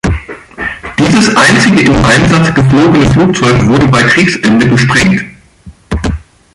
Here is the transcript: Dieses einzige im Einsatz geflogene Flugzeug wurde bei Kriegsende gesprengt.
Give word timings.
Dieses 0.97 1.35
einzige 1.35 1.81
im 1.83 2.03
Einsatz 2.03 2.51
geflogene 2.55 3.05
Flugzeug 3.11 3.63
wurde 3.67 3.87
bei 3.87 4.01
Kriegsende 4.01 4.67
gesprengt. 4.67 5.23